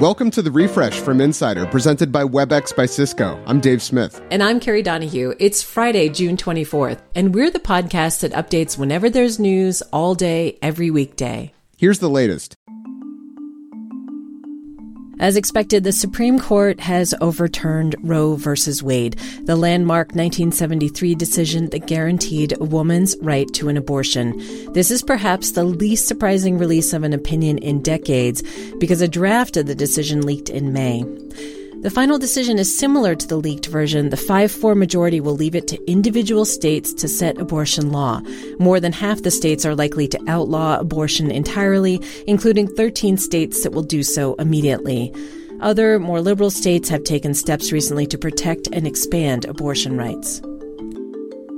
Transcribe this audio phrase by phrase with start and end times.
[0.00, 3.42] Welcome to the refresh from Insider, presented by WebEx by Cisco.
[3.46, 4.22] I'm Dave Smith.
[4.30, 5.34] And I'm Carrie Donahue.
[5.40, 10.56] It's Friday, June 24th, and we're the podcast that updates whenever there's news all day,
[10.62, 11.52] every weekday.
[11.76, 12.54] Here's the latest.
[15.20, 18.54] As expected, the Supreme Court has overturned Roe v.
[18.82, 24.38] Wade, the landmark 1973 decision that guaranteed a woman's right to an abortion.
[24.74, 28.42] This is perhaps the least surprising release of an opinion in decades
[28.78, 31.04] because a draft of the decision leaked in May.
[31.80, 34.10] The final decision is similar to the leaked version.
[34.10, 38.20] The 5 4 majority will leave it to individual states to set abortion law.
[38.58, 43.70] More than half the states are likely to outlaw abortion entirely, including 13 states that
[43.70, 45.14] will do so immediately.
[45.60, 50.42] Other, more liberal states have taken steps recently to protect and expand abortion rights.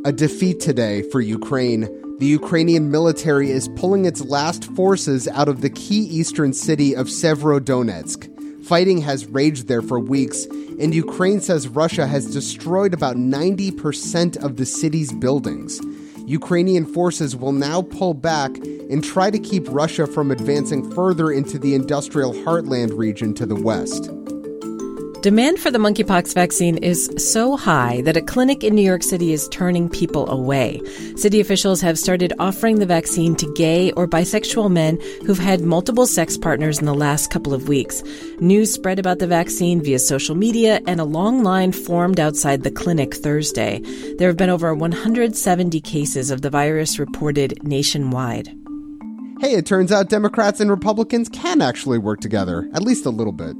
[0.05, 1.88] A defeat today for Ukraine.
[2.18, 7.07] The Ukrainian military is pulling its last forces out of the key eastern city of
[7.07, 8.30] Severodonetsk.
[8.70, 14.59] Fighting has raged there for weeks, and Ukraine says Russia has destroyed about 90% of
[14.59, 15.80] the city's buildings.
[16.24, 21.59] Ukrainian forces will now pull back and try to keep Russia from advancing further into
[21.59, 24.09] the industrial heartland region to the west.
[25.23, 29.35] Demand for the monkeypox vaccine is so high that a clinic in New York City
[29.35, 30.80] is turning people away.
[31.15, 36.07] City officials have started offering the vaccine to gay or bisexual men who've had multiple
[36.07, 38.02] sex partners in the last couple of weeks.
[38.41, 42.71] News spread about the vaccine via social media, and a long line formed outside the
[42.71, 43.80] clinic Thursday.
[44.16, 48.57] There have been over 170 cases of the virus reported nationwide.
[49.41, 53.32] Hey, it turns out Democrats and Republicans can actually work together, at least a little
[53.32, 53.57] bit.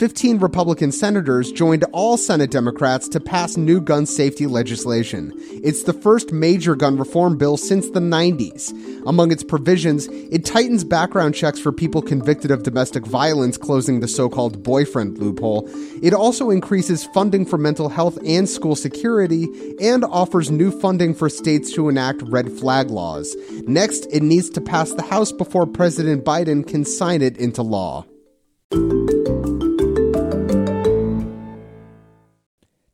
[0.00, 5.30] 15 Republican senators joined all Senate Democrats to pass new gun safety legislation.
[5.62, 8.72] It's the first major gun reform bill since the 90s.
[9.06, 14.08] Among its provisions, it tightens background checks for people convicted of domestic violence, closing the
[14.08, 15.68] so called boyfriend loophole.
[16.02, 19.48] It also increases funding for mental health and school security,
[19.82, 23.36] and offers new funding for states to enact red flag laws.
[23.66, 28.06] Next, it needs to pass the House before President Biden can sign it into law.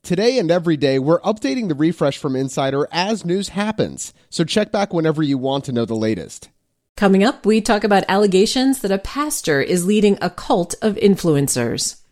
[0.07, 4.15] Today and every day, we're updating the refresh from Insider as news happens.
[4.31, 6.49] So check back whenever you want to know the latest.
[6.97, 12.03] Coming up, we talk about allegations that a pastor is leading a cult of influencers.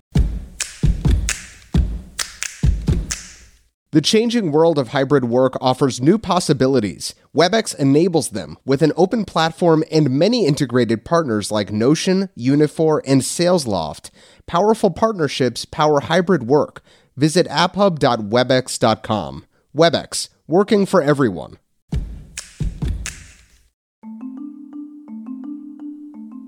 [3.93, 7.15] The changing world of hybrid work offers new possibilities.
[7.33, 13.21] WebEx enables them with an open platform and many integrated partners like Notion, Unifor, and
[13.21, 14.11] SalesLoft.
[14.49, 16.83] Powerful partnerships power hybrid work.
[17.17, 19.47] Visit apphub.webex.com.
[19.77, 21.59] WebEx, working for everyone.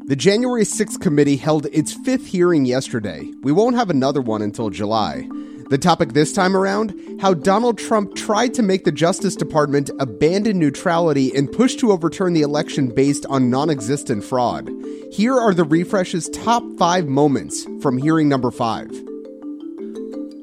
[0.08, 3.28] The January 6th committee held its fifth hearing yesterday.
[3.42, 5.28] We won't have another one until July.
[5.68, 10.60] The topic this time around how Donald Trump tried to make the Justice Department abandon
[10.60, 14.70] neutrality and push to overturn the election based on non existent fraud.
[15.10, 18.88] Here are the refresh's top five moments from hearing number five.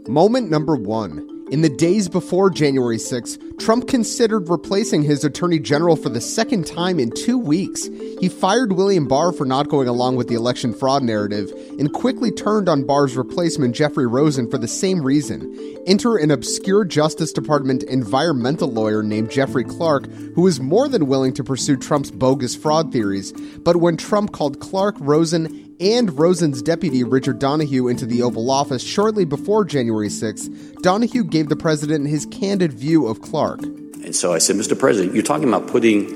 [0.07, 1.45] Moment number one.
[1.49, 6.65] In the days before January 6, Trump considered replacing his attorney general for the second
[6.65, 7.85] time in two weeks.
[8.19, 12.31] He fired William Barr for not going along with the election fraud narrative and quickly
[12.31, 15.53] turned on Barr's replacement, Jeffrey Rosen, for the same reason.
[15.85, 21.33] Enter an obscure Justice Department environmental lawyer named Jeffrey Clark, who was more than willing
[21.33, 23.31] to pursue Trump's bogus fraud theories.
[23.59, 28.83] But when Trump called Clark, Rosen, and Rosen's deputy, Richard Donoghue, into the Oval Office
[28.83, 33.42] shortly before January 6th, Donoghue gave the president his candid view of Clark.
[33.51, 34.77] And so I said, Mr.
[34.77, 36.07] President, you're talking about putting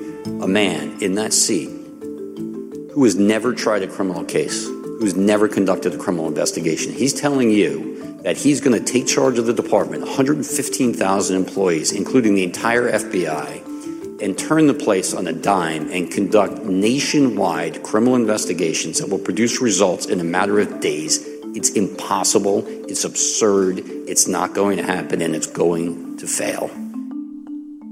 [0.41, 5.93] a man in that seat who has never tried a criminal case, who's never conducted
[5.93, 6.91] a criminal investigation.
[6.91, 12.35] He's telling you that he's going to take charge of the department, 115,000 employees, including
[12.35, 18.99] the entire FBI and turn the place on a dime and conduct nationwide criminal investigations
[18.99, 21.23] that will produce results in a matter of days.
[21.55, 26.71] It's impossible, it's absurd, it's not going to happen, and it's going to fail.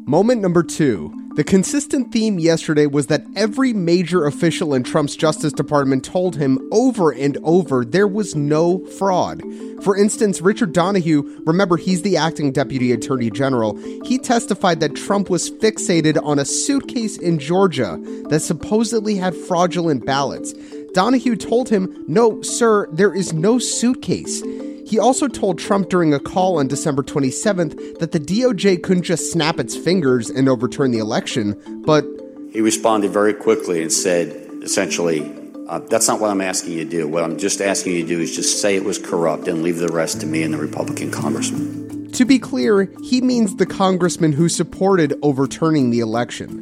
[0.07, 1.11] Moment number two.
[1.33, 6.69] The consistent theme yesterday was that every major official in Trump's Justice Department told him
[6.71, 9.41] over and over there was no fraud.
[9.83, 15.31] For instance, Richard Donoghue, remember he's the acting deputy attorney general, he testified that Trump
[15.31, 17.99] was fixated on a suitcase in Georgia
[18.29, 20.53] that supposedly had fraudulent ballots.
[20.93, 24.43] Donoghue told him, No, sir, there is no suitcase.
[24.85, 29.31] He also told Trump during a call on December 27th that the DOJ couldn't just
[29.31, 31.55] snap its fingers and overturn the election,
[31.85, 32.05] but.
[32.51, 34.27] He responded very quickly and said,
[34.61, 35.31] essentially,
[35.67, 37.07] Uh, that's not what I'm asking you to do.
[37.07, 39.77] What I'm just asking you to do is just say it was corrupt and leave
[39.77, 42.07] the rest to me and the Republican congressman.
[42.11, 46.61] To be clear, he means the congressman who supported overturning the election.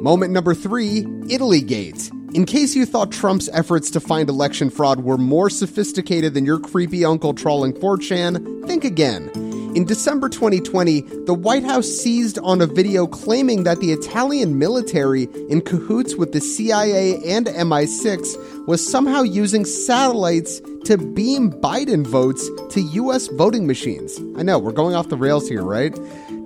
[0.00, 2.10] Moment number three Italy Gate.
[2.34, 6.58] In case you thought Trump's efforts to find election fraud were more sophisticated than your
[6.58, 9.30] creepy uncle trawling 4chan, think again.
[9.76, 15.24] In December 2020, the White House seized on a video claiming that the Italian military,
[15.50, 22.48] in cahoots with the CIA and MI6, was somehow using satellites to beam Biden votes
[22.70, 23.26] to U.S.
[23.28, 24.18] voting machines.
[24.38, 25.94] I know, we're going off the rails here, right?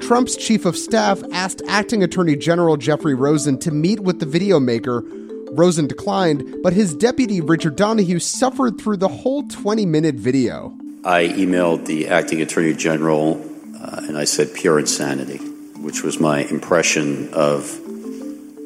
[0.01, 4.59] Trump's chief of staff asked acting Attorney General Jeffrey Rosen to meet with the video
[4.59, 5.05] maker.
[5.53, 10.77] Rosen declined, but his deputy Richard Donoghue suffered through the whole 20 minute video.
[11.05, 13.41] I emailed the acting attorney general
[13.81, 15.39] uh, and I said pure insanity,
[15.79, 17.67] which was my impression of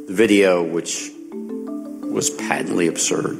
[0.07, 3.39] the video, which was patently absurd.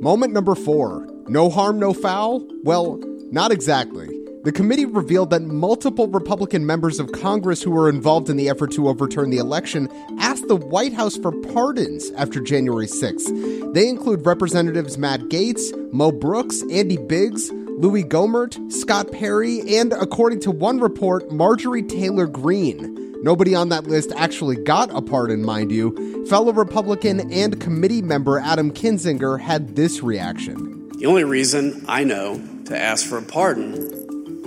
[0.00, 2.44] Moment number four no harm, no foul?
[2.64, 2.98] Well,
[3.30, 4.08] not exactly.
[4.42, 8.72] The committee revealed that multiple Republican members of Congress who were involved in the effort
[8.72, 9.86] to overturn the election
[10.18, 13.74] asked the White House for pardons after January 6th.
[13.74, 20.40] They include Representatives Matt Gaetz, Mo Brooks, Andy Biggs, Louis Gohmert, Scott Perry, and according
[20.40, 22.96] to one report, Marjorie Taylor Greene.
[23.22, 26.24] Nobody on that list actually got a pardon, mind you.
[26.28, 30.88] Fellow Republican and committee member Adam Kinzinger had this reaction.
[30.96, 33.89] The only reason I know to ask for a pardon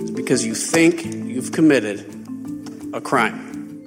[0.04, 2.00] is because you think you've committed
[2.92, 3.82] a crime.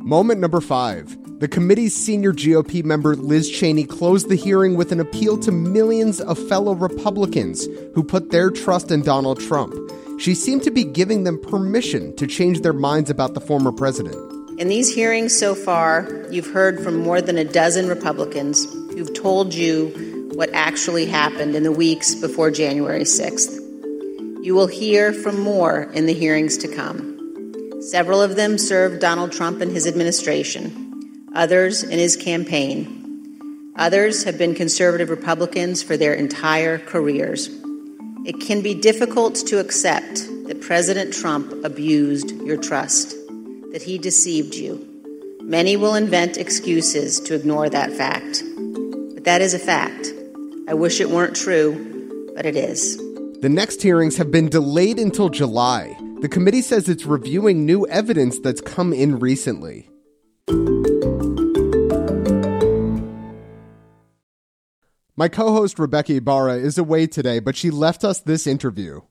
[0.00, 1.16] Moment number five.
[1.40, 6.18] The committee's senior GOP member Liz Cheney closed the hearing with an appeal to millions
[6.18, 9.74] of fellow Republicans who put their trust in Donald Trump.
[10.18, 14.16] She seemed to be giving them permission to change their minds about the former president.
[14.58, 18.64] In these hearings so far, you've heard from more than a dozen Republicans
[18.94, 23.65] who've told you what actually happened in the weeks before January 6th.
[24.46, 27.82] You will hear from more in the hearings to come.
[27.82, 33.72] Several of them served Donald Trump and his administration, others in his campaign.
[33.74, 37.48] Others have been conservative Republicans for their entire careers.
[38.24, 43.16] It can be difficult to accept that President Trump abused your trust,
[43.72, 44.86] that he deceived you.
[45.42, 48.44] Many will invent excuses to ignore that fact.
[49.12, 50.06] But that is a fact.
[50.68, 53.02] I wish it weren't true, but it is.
[53.46, 55.96] The next hearings have been delayed until July.
[56.20, 59.88] The committee says it's reviewing new evidence that's come in recently.
[65.16, 69.02] My co host Rebeca Ibarra is away today, but she left us this interview.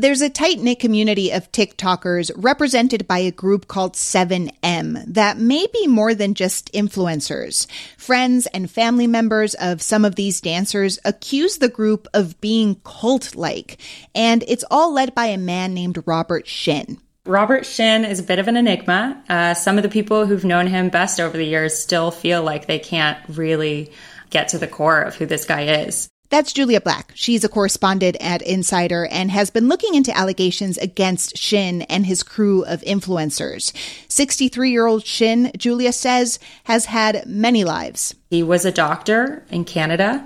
[0.00, 5.66] There's a tight knit community of TikTokers represented by a group called 7M that may
[5.74, 7.66] be more than just influencers.
[7.98, 13.36] Friends and family members of some of these dancers accuse the group of being cult
[13.36, 13.76] like,
[14.14, 16.96] and it's all led by a man named Robert Shinn.
[17.26, 19.22] Robert Shinn is a bit of an enigma.
[19.28, 22.64] Uh, some of the people who've known him best over the years still feel like
[22.64, 23.92] they can't really
[24.30, 26.08] get to the core of who this guy is.
[26.30, 27.10] That's Julia Black.
[27.16, 32.22] She's a correspondent at Insider and has been looking into allegations against Shinn and his
[32.22, 33.72] crew of influencers.
[34.08, 38.14] 63 year old Shinn, Julia says, has had many lives.
[38.30, 40.24] He was a doctor in Canada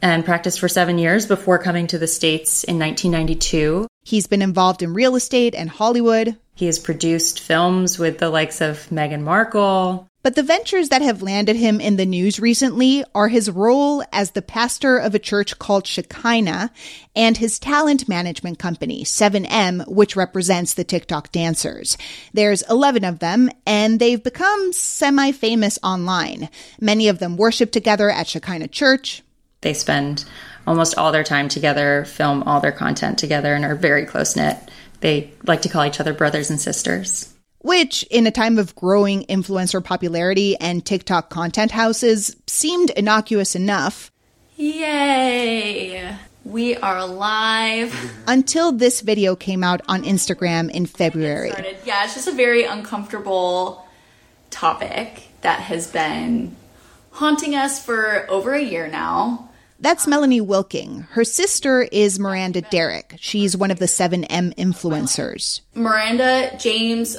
[0.00, 3.86] and practiced for seven years before coming to the States in 1992.
[4.04, 6.36] He's been involved in real estate and Hollywood.
[6.54, 11.22] He has produced films with the likes of Meghan Markle, but the ventures that have
[11.22, 15.58] landed him in the news recently are his role as the pastor of a church
[15.58, 16.70] called Shekinah
[17.16, 21.96] and his talent management company, 7M, which represents the TikTok dancers.
[22.34, 26.50] There's 11 of them, and they've become semi famous online.
[26.78, 29.22] Many of them worship together at Shekinah Church.
[29.62, 30.26] They spend
[30.66, 34.58] almost all their time together, film all their content together, and are very close knit.
[35.00, 39.24] They like to call each other brothers and sisters which, in a time of growing
[39.24, 44.10] influencer popularity and TikTok content houses, seemed innocuous enough.
[44.56, 46.16] Yay!
[46.44, 47.94] We are live.
[48.26, 51.52] Until this video came out on Instagram in February.
[51.84, 53.86] Yeah, it's just a very uncomfortable
[54.50, 56.56] topic that has been
[57.10, 59.50] haunting us for over a year now.
[59.80, 61.02] That's Melanie Wilking.
[61.10, 63.14] Her sister is Miranda Derrick.
[63.20, 65.60] She's one of the 7M influencers.
[65.74, 67.16] Miranda, James,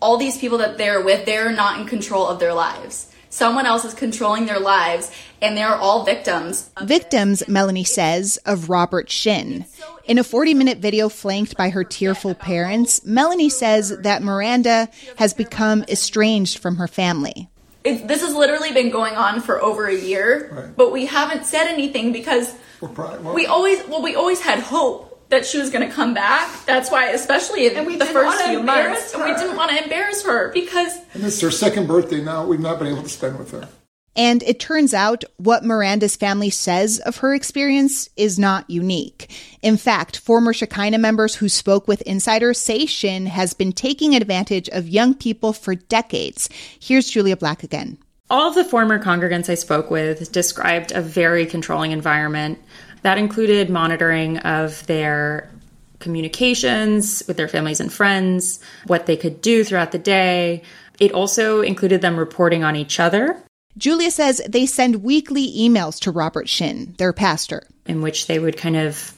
[0.00, 3.06] all these people that they're with, they're not in control of their lives.
[3.32, 6.68] Someone else is controlling their lives, and they're all victims.
[6.82, 9.66] Victims, Melanie says, of Robert Shinn.
[10.04, 15.32] In a 40 minute video flanked by her tearful parents, Melanie says that Miranda has
[15.32, 17.48] become estranged from her family.
[17.84, 20.76] It, this has literally been going on for over a year, Right.
[20.76, 24.58] but we haven't said anything because We're probably, well, we always well we always had
[24.58, 26.64] hope that she was going to come back.
[26.66, 30.52] That's why, especially in the first few months, and we didn't want to embarrass her
[30.52, 32.44] because and it's her second birthday now.
[32.44, 33.68] We've not been able to spend with her.
[34.16, 39.30] And it turns out what Miranda's family says of her experience is not unique.
[39.62, 44.68] In fact, former Shekinah members who spoke with insiders say Shinn has been taking advantage
[44.70, 46.48] of young people for decades.
[46.80, 47.98] Here's Julia Black again.
[48.28, 52.58] All of the former congregants I spoke with described a very controlling environment
[53.02, 55.50] that included monitoring of their
[55.98, 60.62] communications with their families and friends, what they could do throughout the day.
[60.98, 63.42] It also included them reporting on each other,
[63.78, 67.62] Julia says they send weekly emails to Robert Shinn, their pastor.
[67.86, 69.14] in which they would kind of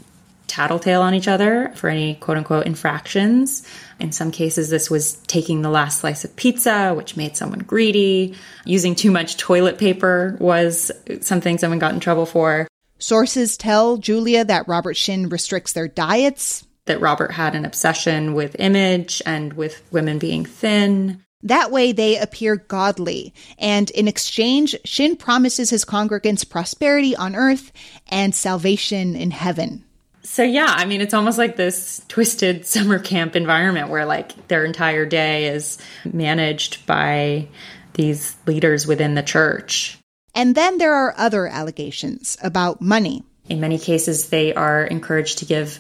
[0.47, 3.67] tattletale on each other for any quote unquote infractions.
[3.99, 8.35] In some cases, this was taking the last slice of pizza, which made someone greedy.
[8.67, 12.69] Using too much toilet paper was something someone got in trouble for.
[13.03, 16.65] Sources tell Julia that Robert Shinn restricts their diets.
[16.85, 21.21] That Robert had an obsession with image and with women being thin.
[21.43, 23.35] That way they appear godly.
[23.59, 27.73] And in exchange, Shinn promises his congregants prosperity on earth
[28.07, 29.85] and salvation in heaven.
[30.23, 34.65] So yeah, I mean, it's almost like this twisted summer camp environment where like their
[34.65, 37.49] entire day is managed by
[37.95, 39.99] these leaders within the church.
[40.35, 43.23] And then there are other allegations about money.
[43.49, 45.79] In many cases, they are encouraged to give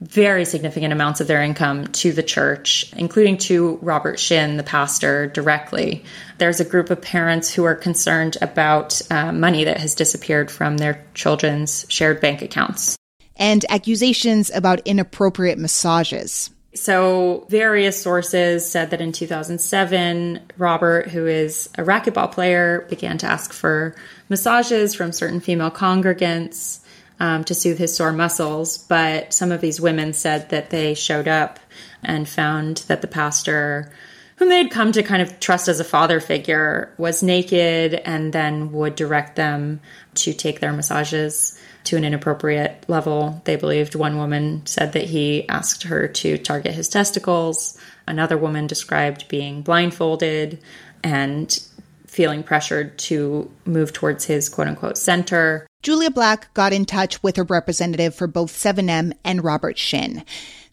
[0.00, 5.26] very significant amounts of their income to the church, including to Robert Shinn, the pastor,
[5.26, 6.04] directly.
[6.38, 10.76] There's a group of parents who are concerned about uh, money that has disappeared from
[10.76, 12.96] their children's shared bank accounts.
[13.36, 16.50] And accusations about inappropriate massages.
[16.76, 23.26] So, various sources said that in 2007, Robert, who is a racquetball player, began to
[23.26, 23.96] ask for
[24.28, 26.80] massages from certain female congregants
[27.18, 28.76] um, to soothe his sore muscles.
[28.76, 31.58] But some of these women said that they showed up
[32.02, 33.90] and found that the pastor,
[34.36, 38.72] whom they'd come to kind of trust as a father figure, was naked and then
[38.72, 39.80] would direct them
[40.14, 43.40] to take their massages to an inappropriate level.
[43.44, 47.78] They believed one woman said that he asked her to target his testicles.
[48.06, 50.60] Another woman described being blindfolded
[51.02, 51.58] and
[52.06, 55.66] feeling pressured to move towards his quote unquote center.
[55.82, 60.24] Julia Black got in touch with a representative for both 7M and Robert Shinn.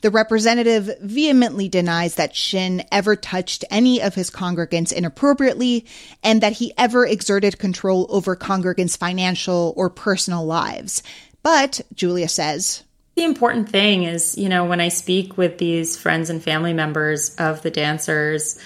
[0.04, 5.86] The representative vehemently denies that Shinn ever touched any of his congregants inappropriately
[6.22, 11.04] and that he ever exerted control over congregants' financial or personal lives.
[11.42, 12.84] But, Julia says,
[13.16, 17.34] The important thing is, you know, when I speak with these friends and family members
[17.36, 18.60] of the dancers,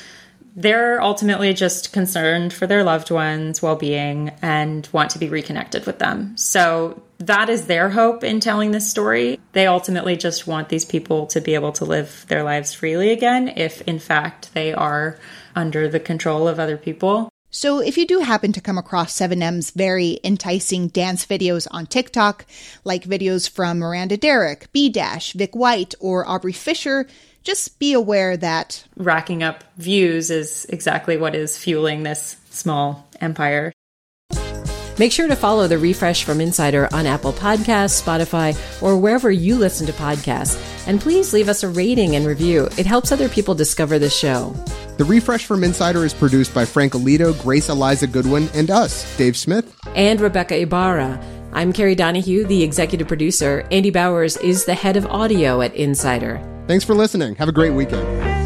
[0.56, 5.86] they're ultimately just concerned for their loved ones' well being and want to be reconnected
[5.86, 6.36] with them.
[6.36, 9.40] So that is their hope in telling this story.
[9.54, 13.54] They ultimately just want these people to be able to live their lives freely again
[13.56, 15.18] if, in fact, they are
[15.56, 17.30] under the control of other people.
[17.50, 22.46] So, if you do happen to come across 7M's very enticing dance videos on TikTok,
[22.84, 27.08] like videos from Miranda Derrick, B Dash, Vic White, or Aubrey Fisher,
[27.44, 33.72] just be aware that Racking up views is exactly what is fueling this small empire.
[35.00, 39.56] Make sure to follow the Refresh from Insider on Apple Podcasts, Spotify, or wherever you
[39.56, 40.60] listen to podcasts.
[40.88, 42.68] And please leave us a rating and review.
[42.78, 44.56] It helps other people discover the show.
[44.98, 49.38] The Refresh from Insider is produced by Frank Alito, Grace Eliza Goodwin, and us, Dave
[49.38, 49.80] Smith.
[49.96, 51.22] And Rebeca Ibarra.
[51.54, 53.68] I'm Carrie Donahue, the executive producer.
[53.72, 56.42] Andy Bowers is the head of audio at Insider.
[56.68, 57.36] Thanks for listening.
[57.36, 58.37] Have a great weekend.